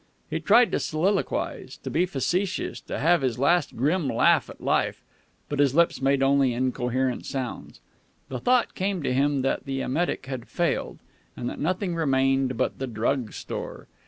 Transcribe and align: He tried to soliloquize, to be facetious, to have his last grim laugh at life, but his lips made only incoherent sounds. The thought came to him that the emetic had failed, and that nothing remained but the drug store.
He 0.31 0.39
tried 0.39 0.71
to 0.71 0.79
soliloquize, 0.79 1.77
to 1.83 1.91
be 1.91 2.07
facetious, 2.07 2.81
to 2.87 2.97
have 2.97 3.21
his 3.21 3.37
last 3.37 3.75
grim 3.77 4.07
laugh 4.07 4.49
at 4.49 4.59
life, 4.59 5.03
but 5.47 5.59
his 5.59 5.75
lips 5.75 6.01
made 6.01 6.23
only 6.23 6.55
incoherent 6.55 7.23
sounds. 7.27 7.79
The 8.27 8.39
thought 8.39 8.73
came 8.73 9.03
to 9.03 9.13
him 9.13 9.43
that 9.43 9.65
the 9.65 9.79
emetic 9.81 10.25
had 10.25 10.47
failed, 10.47 10.97
and 11.37 11.47
that 11.51 11.59
nothing 11.59 11.93
remained 11.93 12.57
but 12.57 12.79
the 12.79 12.87
drug 12.87 13.31
store. 13.33 13.85